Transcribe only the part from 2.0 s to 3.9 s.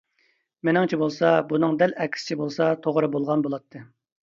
ئەكسىچە بولسا توغرا بولغان بولاتتى.